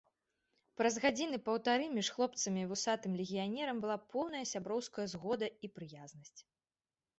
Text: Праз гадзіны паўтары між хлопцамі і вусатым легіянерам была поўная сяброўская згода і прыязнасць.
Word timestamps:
Праз 0.79 0.95
гадзіны 1.03 1.37
паўтары 1.49 1.85
між 1.97 2.09
хлопцамі 2.15 2.59
і 2.65 2.69
вусатым 2.73 3.11
легіянерам 3.21 3.83
была 3.85 3.97
поўная 4.17 4.43
сяброўская 4.55 5.07
згода 5.15 5.53
і 5.67 5.73
прыязнасць. 5.79 6.37